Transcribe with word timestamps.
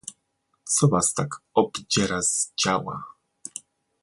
"co 0.63 0.87
was 0.87 1.13
tak 1.13 1.41
obdziera 1.53 2.21
z 2.21 2.53
ciała?" 2.55 3.03